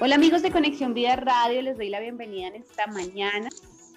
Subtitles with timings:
[0.00, 3.48] Hola amigos de Conexión Vida Radio, les doy la bienvenida en esta mañana.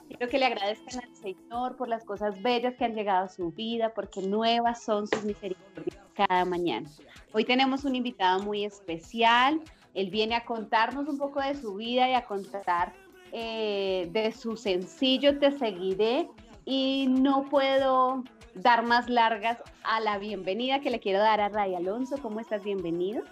[0.08, 3.52] Quiero que le agradezcan al Señor por las cosas bellas que han llegado a su
[3.52, 6.90] vida, porque nuevas son sus misericordias cada mañana.
[7.34, 9.62] Hoy tenemos un invitado muy especial.
[9.94, 12.93] Él viene a contarnos un poco de su vida y a contar
[13.32, 16.27] eh, de su sencillo Te seguiré.
[16.65, 18.24] Y no puedo
[18.55, 22.18] dar más largas a la bienvenida que le quiero dar a Ray Alonso.
[22.24, 22.63] ¿Cómo estás?
[22.63, 23.24] Bienvenido.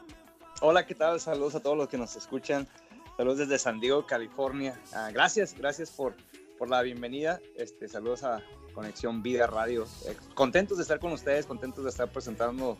[0.62, 1.22] Hola, ¿qué tal?
[1.22, 2.68] Saludos a todos los que nos escuchan.
[3.16, 4.78] Saludos desde San Diego, California.
[4.94, 6.18] Ah, gracias, gracias por,
[6.58, 7.40] por la bienvenida.
[7.56, 8.42] Este, saludos a
[8.74, 9.86] Conexión Vida Radio.
[10.06, 12.78] Eh, contentos de estar con ustedes, contentos de estar presentando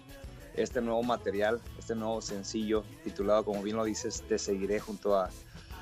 [0.56, 5.30] este nuevo material, este nuevo sencillo titulado, como bien lo dices, Te seguiré junto a,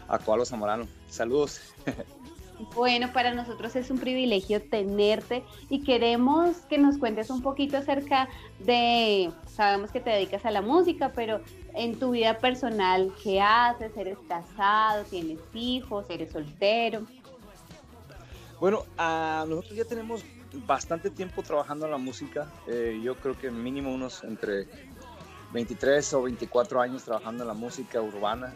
[0.08, 0.88] a Coalo Zamorano.
[1.10, 1.62] Saludos.
[2.74, 8.30] Bueno, para nosotros es un privilegio tenerte y queremos que nos cuentes un poquito acerca
[8.60, 11.42] de, sabemos que te dedicas a la música, pero
[11.78, 13.96] en tu vida personal, ¿qué haces?
[13.96, 15.04] ¿Eres casado?
[15.04, 16.06] ¿Tienes hijos?
[16.10, 17.06] ¿Eres soltero?
[18.60, 20.26] Bueno, uh, nosotros ya tenemos
[20.66, 22.52] bastante tiempo trabajando en la música.
[22.68, 24.68] Eh, yo creo que mínimo unos entre
[25.54, 28.56] 23 o 24 años trabajando en la música urbana.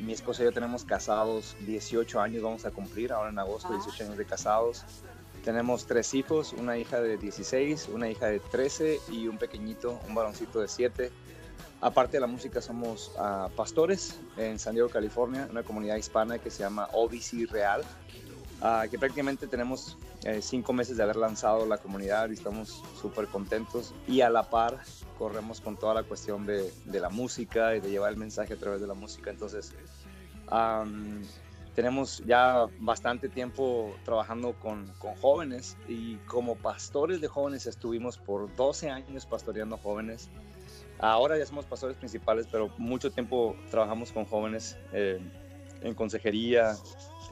[0.00, 4.04] mi esposa y yo tenemos casados 18 años, vamos a cumplir ahora en agosto, 18
[4.04, 4.84] años de casados.
[5.44, 10.14] Tenemos tres hijos, una hija de 16, una hija de 13 y un pequeñito, un
[10.14, 11.10] varoncito de 7.
[11.82, 16.50] Aparte de la música, somos uh, pastores en San Diego, California, una comunidad hispana que
[16.50, 17.82] se llama OBC Real,
[18.60, 23.28] uh, que prácticamente tenemos eh, cinco meses de haber lanzado la comunidad y estamos súper
[23.28, 23.94] contentos.
[24.06, 24.78] Y a la par,
[25.18, 28.82] corremos con toda la cuestión de, la música y de llevar el mensaje a través
[28.82, 29.30] de la música.
[29.30, 29.72] Entonces,
[31.74, 38.54] tenemos ya bastante tiempo trabajando con, con, jóvenes y como pastores de jóvenes estuvimos por
[38.54, 40.28] 12 años pastoreando jóvenes.
[41.00, 45.18] Ahora ya somos pastores principales, pero mucho tiempo trabajamos con jóvenes eh,
[45.82, 46.76] en consejería,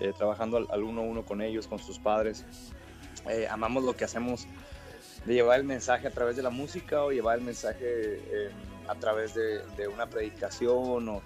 [0.00, 2.44] eh, trabajando al, al, uno a uno con ellos, con sus padres.
[3.28, 4.46] Eh, amamos lo que hacemos
[5.24, 8.50] de llevar el mensaje a través de la música o llevar el mensaje eh,
[8.86, 11.22] a través de, de, una predicación o,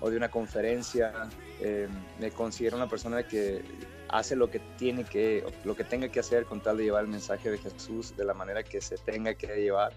[0.00, 1.28] o de una conferencia.
[1.60, 3.62] Eh, me considero una persona que
[4.08, 7.10] hace lo que tiene que, lo que tenga que hacer con tal de llevar el
[7.10, 9.92] mensaje de Jesús de la manera que se tenga que llevar.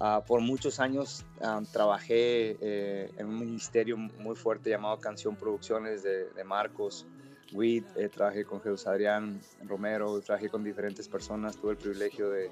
[0.00, 6.02] Uh, por muchos años uh, trabajé eh, en un ministerio muy fuerte llamado Canción Producciones
[6.02, 7.06] de, Marcos
[7.52, 12.50] Witt, eh, trabajé con Jesús Adrián Romero, trabajé con diferentes personas, tuve el privilegio de,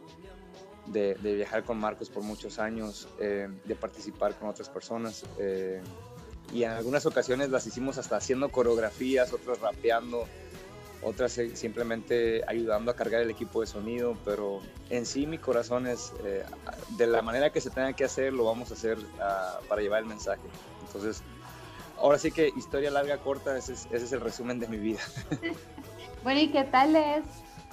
[0.86, 5.80] de, de viajar con Marcos por muchos años, eh, de participar con otras personas eh,
[6.52, 10.26] y en algunas ocasiones las hicimos hasta haciendo coreografías, otras rapeando,
[11.02, 16.12] otras simplemente ayudando a cargar el equipo de sonido, pero en sí mi corazón es,
[16.24, 16.44] eh,
[16.90, 20.02] de la manera que se tenga que hacer, lo vamos a hacer uh, para llevar
[20.02, 20.42] el mensaje.
[20.86, 21.22] Entonces,
[21.98, 25.00] ahora sí que historia larga, corta, ese es, ese es el resumen de mi vida.
[26.22, 27.24] bueno, ¿y qué tal es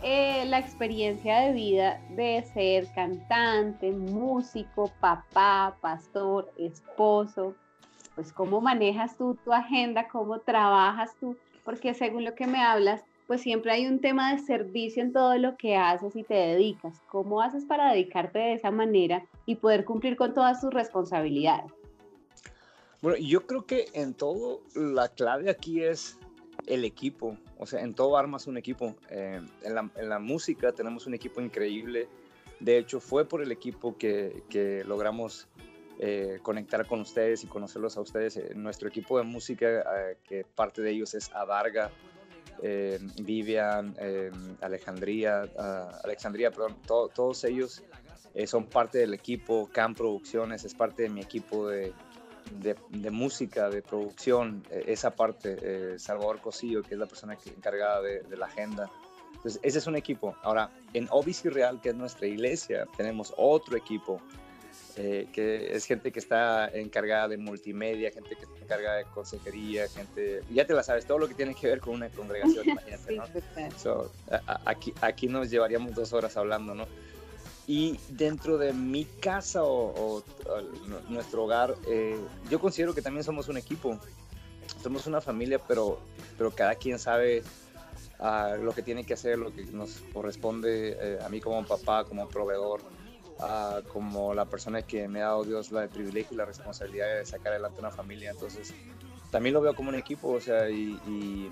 [0.04, 7.56] eh, la experiencia de vida de ser cantante, músico, papá, pastor, esposo?
[8.16, 13.04] Pues cómo manejas tú tu agenda, cómo trabajas tú, porque según lo que me hablas,
[13.28, 17.02] pues siempre hay un tema de servicio en todo lo que haces y te dedicas.
[17.10, 21.72] ¿Cómo haces para dedicarte de esa manera y poder cumplir con todas tus responsabilidades?
[23.02, 26.18] Bueno, yo creo que en todo la clave aquí es
[26.66, 27.38] el equipo.
[27.59, 28.96] O sea, en todo armas un equipo.
[29.09, 32.08] Eh, en, la, música tenemos un equipo increíble.
[32.62, 35.47] De hecho, fue por el equipo que, logramos
[36.00, 38.38] eh, conectar con ustedes y conocerlos a ustedes.
[38.38, 39.84] Eh, nuestro equipo de música,
[40.23, 41.91] que parte de ellos es Adarga,
[42.64, 44.32] eh, Vivian, eh,
[44.62, 45.44] Alejandría,
[46.04, 47.84] Alexandria, perdón, to todos ellos
[48.34, 51.94] eh, son parte del equipo, Cam Producciones es parte de mi equipo de,
[53.12, 58.38] música, de producción, esa parte, Salvador Cosillo, que es la persona que, encargada de, de,
[58.38, 58.90] la agenda.
[59.36, 60.36] Entonces, ese es un equipo.
[60.44, 64.22] Ahora, en OBC Real, que es nuestra iglesia, tenemos otro equipo
[65.00, 69.88] eh, que es gente que está encargada de multimedia, gente que está encargada de consejería,
[69.88, 73.16] gente, ya te la sabes, todo lo que tiene que ver con una congregación, imagínate,
[73.16, 73.24] ¿no?
[73.78, 76.88] So, a, aquí, aquí nos llevaríamos dos horas hablando, ¿no?
[77.68, 80.62] Y dentro de mi casa o, o, o
[81.09, 82.18] nuestro hogar, eh,
[82.50, 84.00] yo considero que también somos un equipo,
[84.82, 86.00] somos una familia, pero,
[86.38, 87.44] pero cada quien sabe
[88.20, 92.06] uh, lo que tiene que hacer, lo que nos corresponde eh, a mí como papá,
[92.06, 92.82] como proveedor
[93.39, 97.25] uh, como la persona que me ha dado Dios la, privilegio y la responsabilidad de
[97.25, 98.31] sacar adelante una familia.
[98.31, 98.73] Entonces,
[99.31, 101.51] también lo veo como un equipo, o sea, y, y,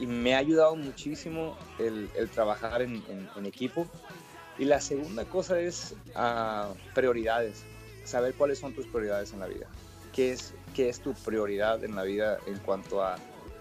[0.00, 3.86] y me ha ayudado muchísimo el, el trabajar en, en, en, equipo.
[4.58, 7.64] Y la segunda cosa es uh, prioridades,
[8.04, 9.68] saber cuáles son tus prioridades en la vida.
[10.12, 13.16] qué es, qué es tu prioridad en la vida en cuanto a,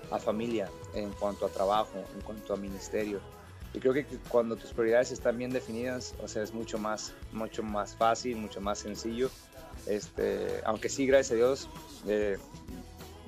[0.09, 3.19] a familia, en cuanto a trabajo, en cuanto a ministerio.
[3.79, 7.95] Creo que cuando tus prioridades están bien definidas, o sea, es mucho más, mucho más
[7.95, 9.29] fácil, mucho más sencillo.
[9.85, 11.69] Este, aunque sí, gracias a Dios,
[12.07, 12.38] eh,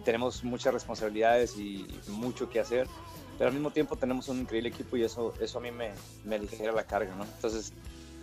[0.04, 2.88] tenemos muchas responsabilidades y mucho que hacer,
[3.38, 5.92] pero al mismo tiempo tenemos un increíble equipo y eso, eso a mí me,
[6.25, 7.24] me aligera la carga, ¿no?
[7.24, 7.74] Entonces,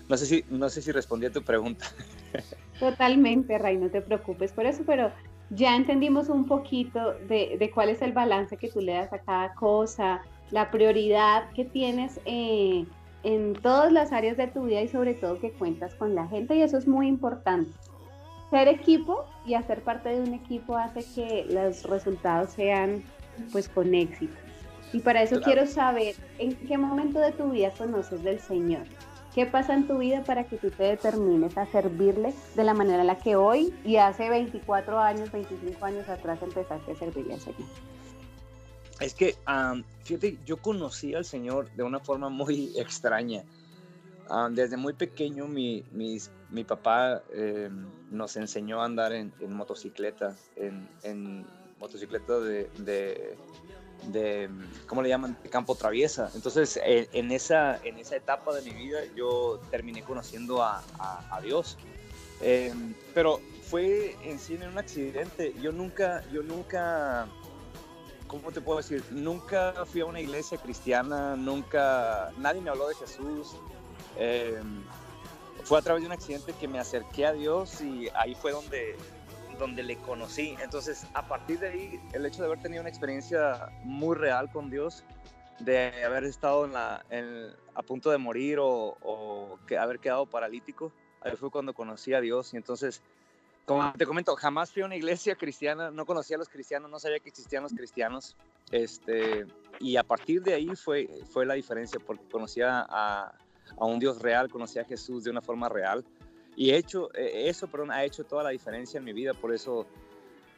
[0.08, 1.86] no sé si, no sé si respondí a tu pregunta.
[2.80, 5.10] Totalmente, Ray, no te preocupes por eso, pero
[5.50, 9.18] ya entendimos un poquito de, de cuál es el balance que tú le das a
[9.18, 12.84] cada cosa, la prioridad que tienes eh,
[13.22, 16.56] en todas las áreas de tu vida y sobre todo que cuentas con la gente
[16.56, 17.70] y eso es muy importante.
[18.50, 23.02] Ser equipo y hacer parte de un equipo hace que los resultados sean
[23.50, 24.34] pues con éxito.
[24.92, 28.84] Y para eso quiero saber en qué momento de tu vida conoces del Señor.
[29.34, 33.02] ¿Qué pasa en tu vida para que tú te determines a servirle de la manera
[33.02, 37.40] en la que hoy y hace 24 años, 25 años atrás empezaste a servirle al
[37.40, 37.68] Señor?
[39.00, 39.36] Es que,
[40.04, 43.44] fíjate, yo conocí al Señor de una forma muy extraña.
[44.50, 45.84] desde muy pequeño mi,
[46.50, 47.70] mi papá eh,
[48.10, 51.46] nos enseñó a andar en, motocicleta, en, en
[51.78, 52.70] motocicleta de,
[54.08, 54.48] de,
[54.86, 55.36] ¿cómo le llaman?
[55.42, 56.30] De campo traviesa.
[56.34, 61.76] Entonces, en, esa, en esa etapa de mi vida yo terminé conociendo a, a, Dios.
[62.40, 62.72] Eh,
[63.14, 65.54] pero fue en sí en un accidente.
[65.60, 67.26] Yo nunca, yo nunca
[68.26, 69.04] ¿cómo te puedo decir?
[69.10, 73.56] Nunca fui a una iglesia cristiana, nunca, nadie me habló de Jesús.
[74.16, 74.82] Em,
[75.64, 78.96] fue a través de un accidente que me acerqué a Dios y ahí fue donde,
[79.58, 80.56] donde le conocí.
[80.62, 84.70] Entonces, a partir de ahí, el hecho de haber tenido una experiencia muy real con
[84.70, 85.04] Dios,
[85.58, 87.04] de haber estado en la,
[87.74, 90.92] a punto de morir o, o que haber quedado paralítico,
[91.22, 93.02] ahí fue cuando conocí a Dios y entonces
[93.66, 97.00] como te comento, jamás fui a una iglesia cristiana, no conocía a los cristianos, no
[97.00, 98.36] sabía que existían los cristianos.
[98.70, 99.44] Este,
[99.80, 103.34] y a partir de ahí fue, fue la diferencia, porque conocía a,
[103.76, 106.04] a un Dios real, conocía a Jesús de una forma real.
[106.54, 109.86] Y hecho, e, eso perdón, ha hecho toda la diferencia en mi vida, por eso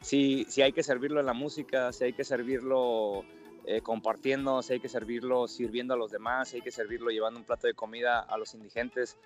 [0.01, 3.25] si, si hay que servirlo en la música, si hay que servirlo
[3.65, 7.39] eh, compartiendo, si hay que servirlo sirviendo a los demás, si hay que servirlo llevando
[7.39, 9.17] un plato de comida a los indigentes,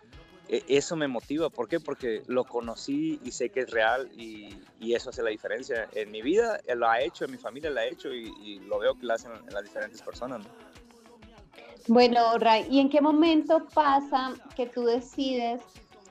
[0.48, 1.50] eso me motiva.
[1.50, 1.80] ¿Por qué?
[1.80, 4.58] Porque lo conocí y sé que es real y,
[4.94, 5.90] eso hace la diferencia.
[5.94, 8.94] En mi vida lo ha hecho, en mi familia lo ha hecho y, lo veo
[8.96, 10.46] que lo hacen en las diferentes personas.
[11.88, 15.62] Bueno, Ray, ¿y en qué momento pasa que tú decides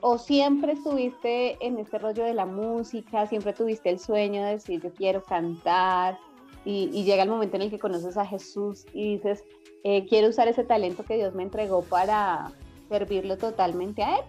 [0.01, 4.81] o siempre estuviste en este rollo de la música, siempre tuviste el sueño de decir
[4.81, 6.19] yo quiero cantar
[6.65, 9.43] y, llega el momento en el que conoces a Jesús y dices
[9.83, 12.51] eh, quiero usar ese talento que Dios me entregó para,
[12.89, 14.23] servirlo totalmente a él.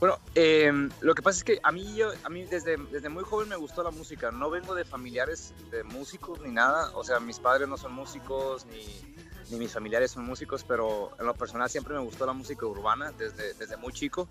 [0.00, 3.24] Bueno, em, lo que pasa es que a mí, yo, a mí desde, desde muy
[3.24, 4.30] joven me gustó la música.
[4.30, 6.92] No vengo de familiares de músicos ni nada.
[6.94, 8.84] O sea, mis padres no son músicos ni,
[9.50, 13.12] ni mis familiares son músicos, pero en lo personal siempre me gustó la música urbana
[13.18, 14.28] desde, desde muy chico.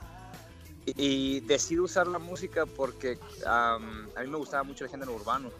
[0.85, 5.51] Y, decidí usar la música porque a mí me gustaba mucho el género urbano.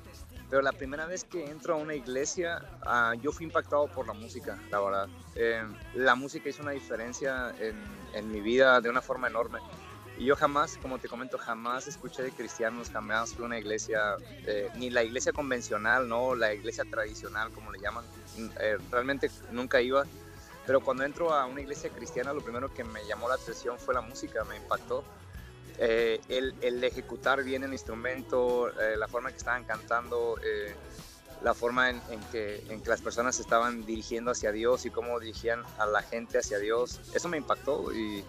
[0.50, 4.14] Pero la primera vez que entro a una iglesia, uh, yo fui impactado por la
[4.14, 5.10] música, la verdad.
[5.36, 5.62] Eh,
[5.96, 9.60] la música hizo una diferencia en, mi vida de una forma enorme.
[10.18, 14.16] Y yo jamás, como te comento, jamás escuché de cristianos, jamás fui a una iglesia,
[14.48, 18.06] eh, ni la iglesia convencional, no, la iglesia tradicional, como le llaman.
[18.60, 20.06] Eh, realmente nunca iba.
[20.66, 23.94] Pero cuando entro a una iglesia cristiana, lo primero que me llamó la atención fue
[23.94, 25.04] la música, me impactó
[25.78, 30.76] eh, el, ejecutar bien el instrumento, eh, la forma en que estaban cantando, eh,
[31.44, 32.00] la forma en,
[32.32, 36.40] que, en que las personas estaban dirigiendo hacia Dios y cómo dirigían a la gente
[36.40, 38.24] hacia Dios, eso me impactó y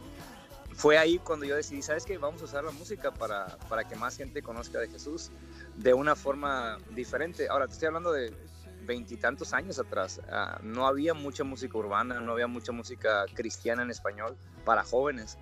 [0.75, 2.19] fue ahí cuando yo decidí, ¿sabes qué?
[2.19, 5.31] Vamos a usar la música para, para que más gente conozca de Jesús
[5.75, 7.49] de una forma diferente.
[7.49, 8.33] Ahora, te estoy hablando de
[8.83, 10.21] veintitantos años atrás.
[10.31, 15.37] Ah, no había mucha música urbana, no había mucha música cristiana en español para jóvenes.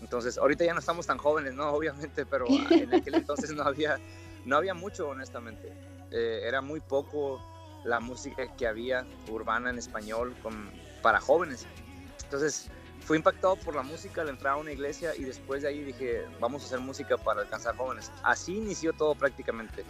[0.00, 1.70] Entonces, ahorita ya no estamos tan jóvenes, ¿no?
[1.72, 3.98] Obviamente, pero en aquel entonces no había,
[4.44, 5.72] no había mucho, honestamente.
[6.10, 7.42] Eh, era muy poco
[7.84, 10.70] la música que había urbana en español con,
[11.02, 11.66] para jóvenes.
[12.22, 12.70] Entonces,
[13.04, 16.24] fui impactado por la música al entrar a una iglesia y después de ahí dije,
[16.40, 18.10] vamos a hacer música para alcanzar jóvenes.
[18.22, 19.84] Así inició todo prácticamente.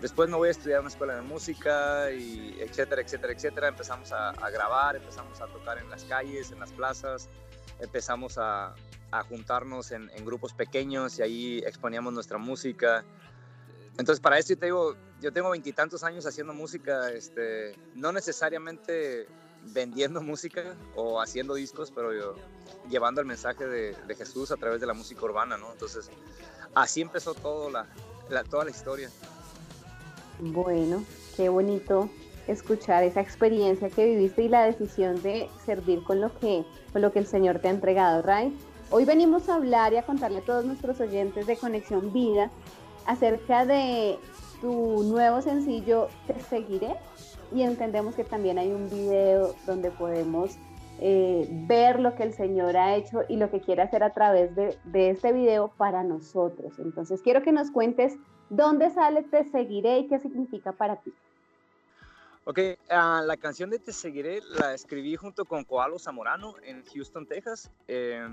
[0.00, 3.68] Después me voy a estudiar una escuela de música y etcétera, etcétera, etcétera.
[3.68, 7.28] Empezamos a, a grabar, empezamos a tocar en las calles, en las plazas,
[7.80, 8.74] empezamos a,
[9.10, 13.04] a juntarnos en, grupos pequeños y ahí exponíamos nuestra música.
[13.98, 19.26] Entonces, para esto yo te digo, yo tengo veintitantos años haciendo música, este, no necesariamente
[19.72, 22.36] vendiendo música o haciendo discos, pero yo,
[22.88, 25.72] llevando el mensaje de, de, Jesús a través de la música urbana, ¿no?
[25.72, 26.08] Entonces,
[26.74, 27.86] así empezó todo la,
[28.28, 29.10] la, toda la historia.
[30.38, 31.04] Bueno,
[31.36, 32.08] qué bonito
[32.50, 37.12] escuchar esa experiencia que viviste y la decisión de servir con lo que, con lo
[37.12, 38.56] que el Señor te ha entregado, Ray.
[38.90, 42.50] Hoy venimos a hablar y a contarle a todos nuestros oyentes de Conexión Vida
[43.06, 44.18] acerca de
[44.60, 46.96] tu nuevo sencillo Te Seguiré
[47.52, 50.56] y entendemos que también hay un video donde podemos
[50.98, 54.54] eh, ver lo que el Señor ha hecho y lo que quiere hacer a través
[54.54, 56.78] de, de, este video para nosotros.
[56.78, 58.16] Entonces quiero que nos cuentes
[58.50, 61.12] dónde sale Te Seguiré y qué significa para ti.
[62.44, 67.26] Ok, uh, la canción de Te Seguiré la escribí junto con Coalo Zamorano en Houston,
[67.26, 67.70] Texas.
[67.86, 68.26] Eh,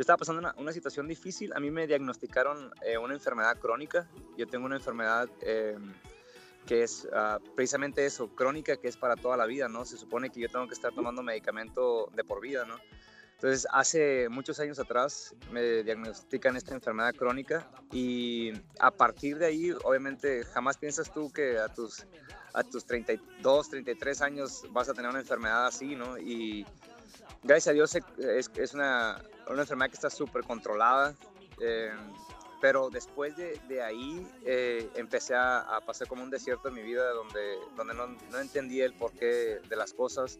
[0.00, 1.52] estaba pasando una, situación difícil.
[1.52, 4.08] A mí me diagnosticaron eh, una enfermedad crónica.
[4.36, 5.76] Yo tengo una enfermedad eh,
[6.66, 9.84] que es uh, precisamente eso, crónica, que es para toda la vida, ¿no?
[9.84, 12.76] Se supone que yo tengo que estar tomando medicamento de por vida, ¿no?
[13.34, 19.72] Entonces, hace muchos años atrás me diagnostican esta enfermedad crónica y a partir de ahí,
[19.84, 22.06] obviamente, jamás piensas tú que a tus,
[22.52, 26.18] a tus 32, 33 años vas a tener una enfermedad así, ¿no?
[26.18, 26.66] Y
[27.42, 31.14] gracias a Dios es, es una, una enfermedad que está súper controlada.
[31.60, 31.92] Eh,
[32.60, 36.82] pero después de, de ahí eh, empecé a, a, pasar como un desierto en mi
[36.82, 40.38] vida donde, donde no, no entendía el porqué de las cosas.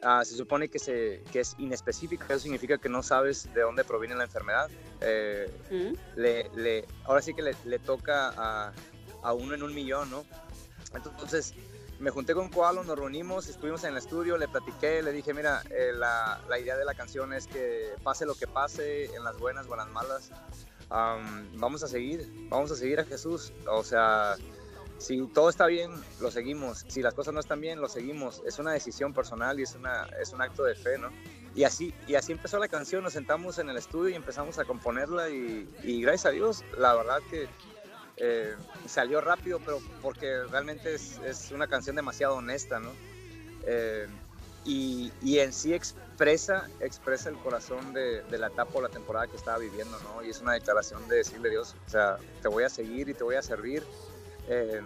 [0.00, 3.82] Uh, se supone que, se, que es inespecífica, eso significa que no sabes de dónde
[3.82, 4.70] proviene la enfermedad.
[5.00, 6.20] Eh, mm.
[6.20, 8.72] le, le, ahora sí que le, le toca a,
[9.24, 10.24] a, uno en un millón, ¿no?
[11.04, 11.54] Entonces
[11.98, 15.62] me junté con Koalo, nos reunimos, estuvimos en el estudio, le platiqué, le dije, mira,
[15.70, 19.66] eh, la, idea de la canción es que pase lo que pase, en las buenas
[19.66, 20.30] o en las malas,
[21.56, 23.52] vamos a seguir, vamos a seguir a Jesús.
[23.68, 24.36] O sea,
[24.98, 25.90] si todo está bien,
[26.20, 26.84] lo seguimos.
[26.88, 28.42] Si las cosas no están bien, lo seguimos.
[28.46, 31.10] Es una decisión personal y es, una, es un acto de fe, ¿no?
[31.54, 34.64] Y así, y así empezó la canción, nos sentamos en el estudio y empezamos a
[34.64, 37.48] componerla y, y gracias a Dios, la verdad que
[38.20, 38.54] eh,
[38.86, 42.90] salió rápido, pero porque realmente es, una canción demasiado honesta, ¿no?
[43.64, 44.06] Eh,
[44.64, 49.58] y, en sí expresa, expresa el corazón de, la etapa o la temporada que estaba
[49.58, 50.22] viviendo, ¿no?
[50.22, 53.24] Y es una declaración de decirle Dios, o sea, te voy a seguir y te
[53.24, 53.82] voy a servir.
[54.48, 54.82] Eh,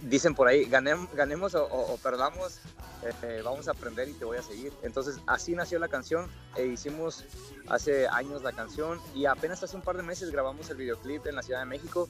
[0.00, 2.60] dicen por ahí, ganemos, ganemos o perdamos,
[3.04, 4.72] eh, vamos a aprender y te voy a seguir.
[4.82, 7.24] Entonces así nació la canción e hicimos
[7.68, 11.36] hace años la canción y apenas hace un par de meses grabamos el videoclip en
[11.36, 12.08] la Ciudad de México,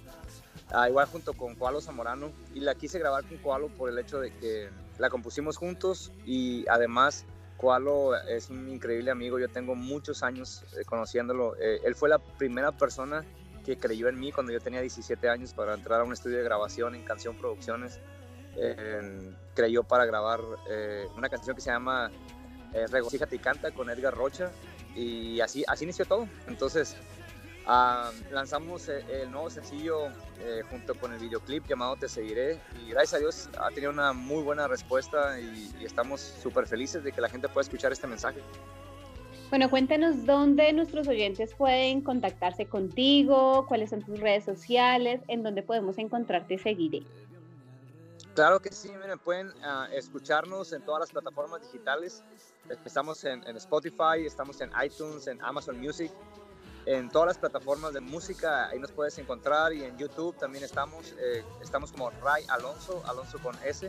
[0.72, 4.20] uh, igual junto con Coalo Zamorano y la quise grabar con Coalo por el hecho
[4.20, 7.24] de que la compusimos juntos y además
[7.56, 12.18] Coalo es un increíble amigo, yo tengo muchos años eh, conociéndolo, eh, él fue la
[12.18, 13.24] primera persona
[13.64, 16.44] que creyó en mí cuando yo tenía 17 años para entrar a un estudio de
[16.44, 17.98] grabación en Canción Producciones.
[19.54, 22.10] Creyó para grabar eh, una canción que se llama
[22.72, 24.50] eh, Regocíjate y Canta con Edgar Rocha
[24.94, 26.28] y así, así inició todo.
[26.46, 26.96] Entonces
[27.66, 30.08] uh, lanzamos el nuevo sencillo
[30.40, 34.12] eh, junto con el videoclip llamado Te Seguiré y gracias a Dios ha tenido una
[34.12, 38.06] muy buena respuesta y, y estamos súper felices de que la gente pueda escuchar este
[38.06, 38.40] mensaje.
[39.50, 45.62] Bueno, cuéntanos dónde nuestros oyentes pueden contactarse contigo, cuáles son tus redes sociales, en dónde
[45.62, 47.02] podemos encontrarte y seguiré.
[48.34, 52.24] Claro que sí, miren, pueden uh, escucharnos en todas las plataformas digitales.
[52.84, 56.10] Estamos en, Spotify, estamos en iTunes, en Amazon Music,
[56.86, 61.14] en todas las plataformas de música, ahí nos puedes encontrar y en YouTube también estamos.
[61.18, 63.86] Eh, estamos como Ray Alonso, Alonso con S.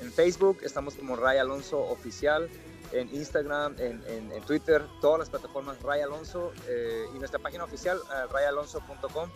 [0.00, 2.48] En Facebook estamos como Ray Alonso Oficial
[2.92, 7.98] en Instagram, en, en, Twitter, todas las plataformas Ray Alonso eh, y nuestra página oficial
[7.98, 9.30] eh, rayalonso.com.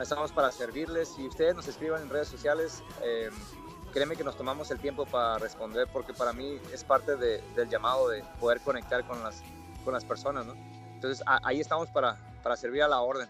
[0.00, 1.08] Estamos para servirles.
[1.08, 2.82] Si ustedes nos escriban en redes sociales,
[3.96, 7.66] créeme que nos tomamos el tiempo para responder porque para mí es parte de, del
[7.70, 9.42] llamado de poder conectar con las,
[9.86, 10.44] con las personas.
[10.44, 10.52] ¿no?
[10.92, 13.26] Entonces a, ahí estamos para, para servir a la orden.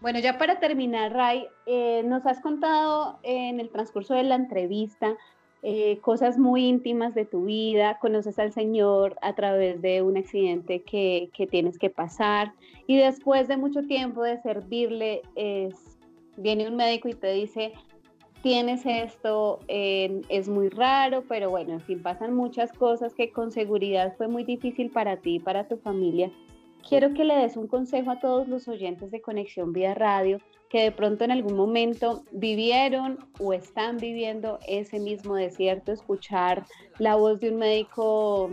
[0.00, 5.16] Bueno, ya para terminar, Ray, eh, nos has contado en el transcurso de la entrevista
[5.64, 10.82] eh, cosas muy íntimas de tu vida, conoces al Señor a través de un accidente
[10.82, 12.52] que, que tienes que pasar
[12.86, 15.74] y después de mucho tiempo de servirle, es,
[16.36, 17.72] viene un médico y te dice,
[18.42, 23.50] tienes esto, eh, es muy raro, pero bueno, en fin, pasan muchas cosas que con
[23.52, 26.30] seguridad fue muy difícil para ti y para tu familia.
[26.88, 30.82] Quiero que le des un consejo a todos los oyentes de Conexión Vida Radio que
[30.82, 36.66] de pronto en algún momento vivieron o están viviendo ese mismo desierto, escuchar
[36.98, 38.50] la voz de un médico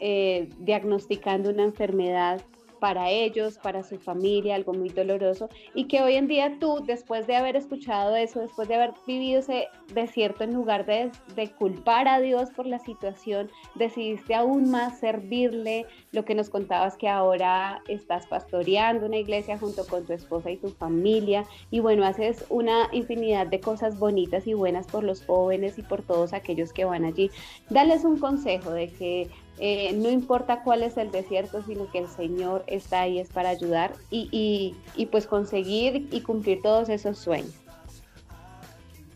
[0.00, 2.40] eh, diagnosticando una enfermedad
[2.78, 7.26] para ellos, para su familia, algo muy doloroso, y que hoy en día tú, después
[7.26, 12.08] de haber escuchado eso, después de haber vivido ese desierto, en lugar de, de culpar
[12.08, 17.82] a Dios por la situación, decidiste aún más servirle, lo que nos contabas que ahora
[17.88, 22.88] estás pastoreando una iglesia junto con tu esposa y tu familia, y bueno, haces una
[22.92, 27.04] infinidad de cosas bonitas y buenas por los jóvenes y por todos aquellos que van
[27.04, 27.30] allí.
[27.70, 29.28] Dales un consejo de que
[29.60, 33.48] eh, no importa cuál es el desierto, sino que el Señor está ahí es para
[33.48, 37.54] ayudar y, y, pues conseguir y cumplir todos esos sueños.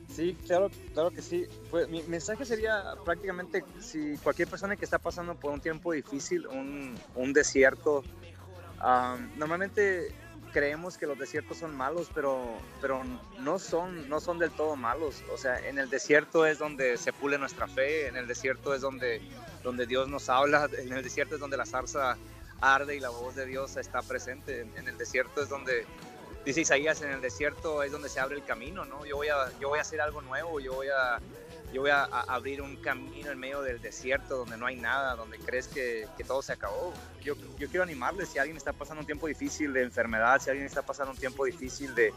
[0.08, 1.46] Sí, claro, claro que sí.
[1.70, 6.46] Pues, mi mensaje sería prácticamente si cualquier persona que está pasando por un tiempo difícil,
[6.48, 8.02] un, un desierto,
[9.36, 10.12] normalmente
[10.52, 12.40] creemos que los desiertos son malos, pero,
[12.80, 13.02] pero
[13.40, 15.22] no, son, no son del todo malos.
[15.32, 18.82] O sea, en el desierto es donde se pule nuestra fe, en el desierto es
[18.82, 19.22] donde
[19.62, 22.16] donde Dios nos habla, en el desierto es donde la zarza
[22.60, 25.84] arde y la voz de Dios está presente, en, el desierto es donde,
[26.44, 29.04] dice Isaías, en el desierto es donde se abre el camino, ¿no?
[29.04, 31.18] Yo voy a, yo voy a hacer algo nuevo, yo voy a,
[31.72, 35.38] yo voy a, abrir un camino en medio del desierto donde no hay nada, donde
[35.38, 36.92] crees que, que todo se acabó.
[37.22, 40.66] Yo, yo quiero animarles, si alguien está pasando un tiempo difícil de enfermedad, si alguien
[40.66, 42.12] está pasando un tiempo difícil de,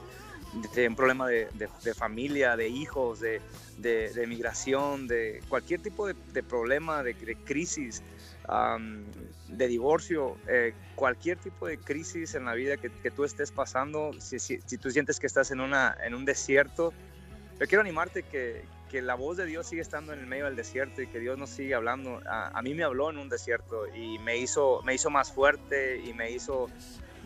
[0.74, 3.42] de un problema de, de, familia, de hijos, de,
[3.78, 8.04] de, migración, de cualquier tipo de, problema, de, crisis,
[9.48, 14.12] de divorcio, eh, cualquier tipo de crisis en la vida que, que tú estés pasando,
[14.20, 16.94] si, si, si, tú sientes que estás en, una, en un desierto,
[17.60, 18.64] yo quiero animarte que,
[18.96, 21.38] que, la voz de Dios sigue estando en el medio del desierto y que Dios
[21.38, 22.22] nos sigue hablando.
[22.26, 26.00] A, a mí me habló en un desierto y me hizo, me hizo más fuerte
[26.00, 26.70] y me hizo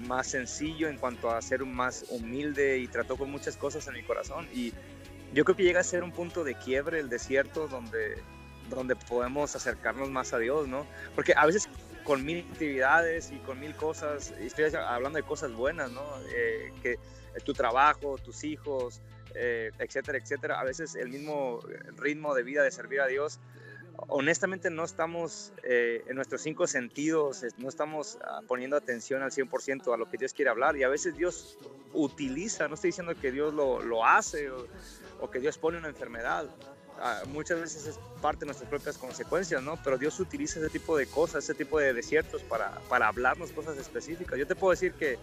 [0.07, 4.03] más sencillo en cuanto a ser más humilde y trató con muchas cosas en mi
[4.03, 4.47] corazón.
[4.53, 4.73] Y
[5.33, 8.21] yo creo que llega a ser un punto de quiebre el desierto donde,
[8.69, 10.85] donde podemos acercarnos más a Dios, ¿no?
[11.15, 11.69] Porque a veces
[12.03, 16.03] con mil actividades y con mil cosas, estoy hablando de cosas buenas, ¿no?
[16.33, 16.97] Eh, que
[17.45, 19.01] tu trabajo, tus hijos,
[19.35, 20.59] eh, etcétera, etcétera.
[20.59, 21.59] A veces el mismo
[21.97, 23.39] ritmo de vida de servir a Dios
[24.07, 29.93] honestamente no estamos eh, en nuestros cinco sentidos, no estamos ah, poniendo atención al 100%
[29.93, 31.57] a lo que Dios quiere hablar y a veces Dios
[31.93, 36.45] utiliza, no estoy diciendo que Dios lo, lo hace o, que Dios pone una enfermedad,
[36.99, 39.77] ah, muchas veces es parte de nuestras propias consecuencias, ¿no?
[39.83, 43.77] Pero Dios utiliza ese tipo de cosas, ese tipo de desiertos para, para hablarnos cosas
[43.77, 44.39] específicas.
[44.39, 45.17] Yo te puedo decir que,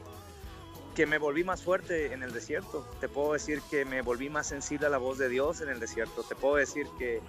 [0.96, 4.46] que me volví más fuerte en el desierto, te puedo decir que me volví más
[4.46, 7.20] sensible a la voz de Dios en el desierto, te puedo decir que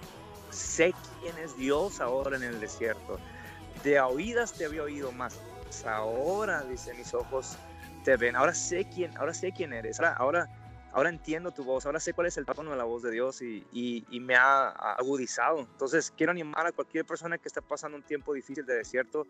[0.50, 3.20] sé quién es Dios ahora en el desierto.
[3.84, 5.38] De oídas te había oído más.
[5.86, 7.58] Ahora, dice, mis ojos
[8.04, 8.36] te ven.
[8.36, 10.00] Ahora sé quién, ahora sé quién eres.
[10.00, 10.48] Ahora,
[10.92, 11.84] ahora, entiendo tu voz.
[11.84, 14.68] Ahora sé cuál es el tono de la voz de Dios y, y, me ha
[14.68, 15.60] agudizado.
[15.60, 19.26] Entonces, quiero animar a cualquier persona que está pasando un tiempo difícil de desierto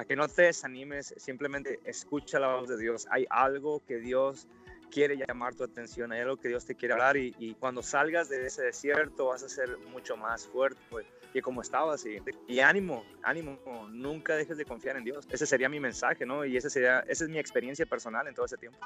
[0.00, 1.14] a que no te desanimes.
[1.18, 3.06] Simplemente escucha la voz de Dios.
[3.10, 4.48] Hay algo que Dios
[4.90, 8.44] quiere llamar tu atención, hay algo que Dios te quiere hablar y, cuando salgas de
[8.46, 13.04] ese desierto vas a ser mucho más fuerte pues, que como estabas y, y, ánimo,
[13.22, 13.56] ánimo,
[13.88, 15.28] nunca dejes de confiar en Dios.
[15.30, 16.44] Ese sería mi mensaje, ¿no?
[16.44, 18.78] Y ese sería, esa es mi experiencia personal en todo ese tiempo.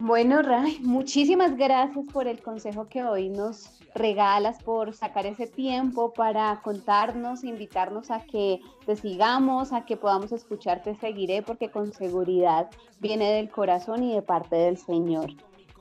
[0.00, 6.12] Bueno, Ray, muchísimas gracias por el consejo que hoy nos regalas, por sacar ese tiempo
[6.12, 12.68] para contarnos, invitarnos a que te sigamos, a que podamos escucharte, seguiré, porque con seguridad
[13.00, 15.30] viene del corazón y de parte del Señor.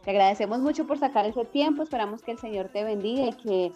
[0.04, 3.74] Te agradecemos mucho por sacar ese tiempo, esperamos que el Señor te bendiga y que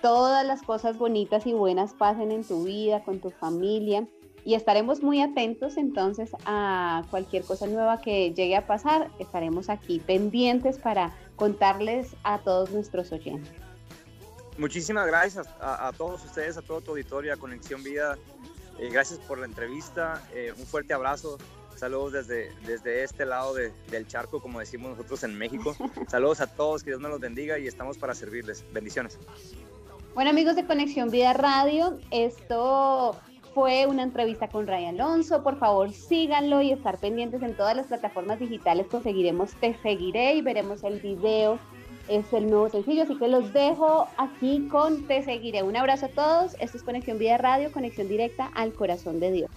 [0.00, 4.06] todas las cosas bonitas y buenas pasen en tu vida, con tu familia
[4.44, 9.10] y estaremos muy atentos entonces a cualquier cosa nueva que llegue a pasar.
[9.18, 13.52] Estaremos aquí pendientes para contarles a todos nuestros oyentes.
[14.56, 18.16] Muchísimas gracias a, todos ustedes, a todo tu auditorio, a Conexión Vida.
[18.78, 20.22] Eh, gracias por la entrevista.
[20.32, 21.38] Eh, un fuerte abrazo.
[21.74, 25.76] Saludos desde, desde este lado del charco, como decimos nosotros en México.
[26.08, 28.64] Saludos a todos, que Dios me los bendiga y estamos para servirles.
[28.72, 29.18] Bendiciones.
[30.14, 33.16] Bueno amigos de Conexión Vida Radio, esto
[33.54, 35.42] fue una entrevista con Ray Alonso.
[35.42, 38.86] Por favor, síganlo y estar pendientes en todas las plataformas digitales.
[38.88, 41.58] Conseguiremos Te Seguiré y veremos el video.
[42.08, 45.62] Es el nuevo sencillo, así que los dejo aquí con Te Seguiré.
[45.62, 46.54] Un abrazo a todos.
[46.60, 49.50] Esto es Conexión Vida Radio, conexión directa al corazón de Dios.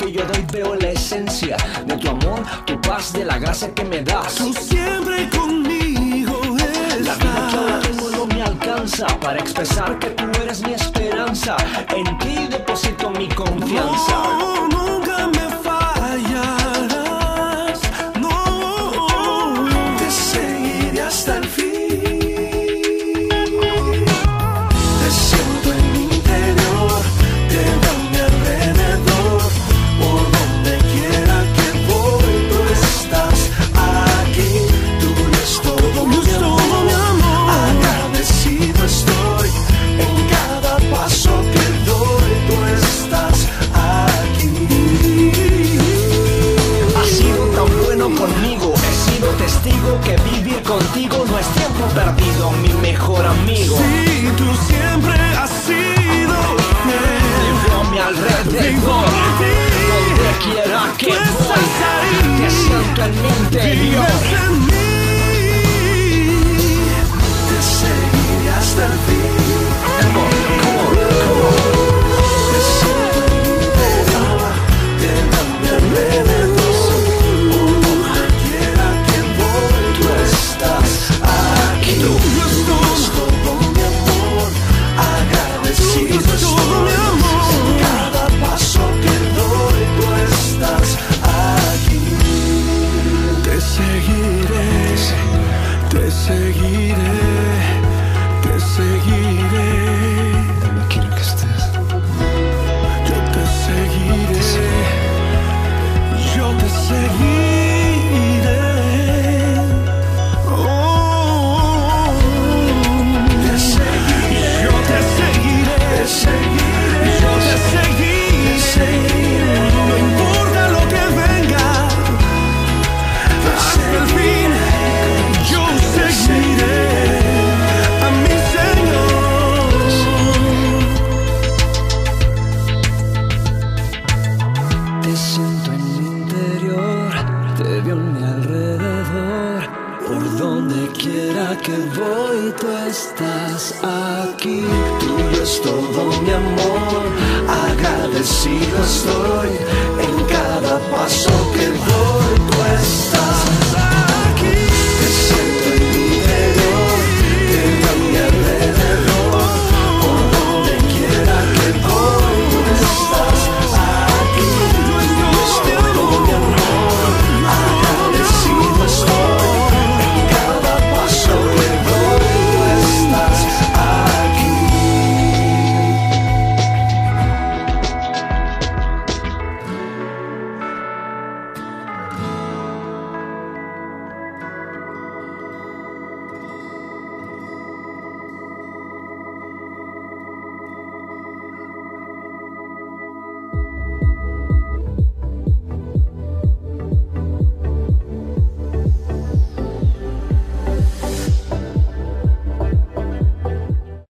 [0.00, 3.84] que yo doy veo la esencia de tu amor, tu paz, de la gracia que
[3.84, 4.34] me das.
[4.34, 7.00] Tú siempre conmigo estás.
[7.06, 11.56] La vida que ahora tengo no me alcanza para expresar que tú eres mi esperanza.
[11.94, 14.99] En ti deposito mi confianza.